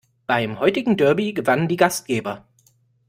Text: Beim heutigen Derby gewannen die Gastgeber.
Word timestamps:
Beim 0.25 0.59
heutigen 0.59 0.97
Derby 0.97 1.31
gewannen 1.31 1.67
die 1.67 1.75
Gastgeber. 1.77 2.47